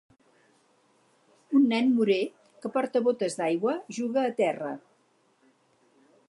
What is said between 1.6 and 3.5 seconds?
nen morè que porta botes